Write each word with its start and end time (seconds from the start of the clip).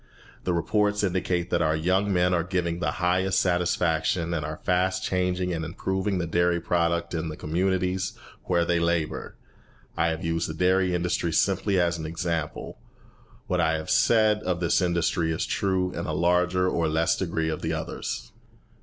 The 0.45 0.53
reports 0.53 1.03
indicate 1.03 1.51
that 1.51 1.61
our 1.61 1.75
young 1.75 2.11
men 2.11 2.33
are 2.33 2.41
giving 2.43 2.79
the 2.79 2.93
highest 2.93 3.39
satisfaction, 3.39 4.33
and 4.33 4.43
are 4.43 4.59
fast 4.63 5.03
changing 5.03 5.53
and 5.53 5.63
improving 5.63 6.17
the 6.17 6.25
dairy 6.25 6.59
product 6.59 7.13
in 7.13 7.29
the 7.29 7.37
communities 7.37 8.13
where 8.45 8.65
they 8.65 8.79
labour. 8.79 9.35
I 9.95 10.07
have 10.07 10.25
used 10.25 10.49
the 10.49 10.55
dairy 10.55 10.95
industry 10.95 11.31
simply 11.31 11.79
as 11.79 11.99
an 11.99 12.07
example. 12.07 12.79
What 13.45 13.61
I 13.61 13.73
have 13.73 13.91
said 13.91 14.39
of 14.41 14.59
this 14.59 14.81
industry 14.81 15.31
is 15.31 15.45
true 15.45 15.91
in 15.91 16.07
a 16.07 16.13
larger 16.13 16.67
or 16.67 16.87
less 16.87 17.15
degree 17.15 17.49
of 17.49 17.61
the 17.61 17.73
others. 17.73 18.31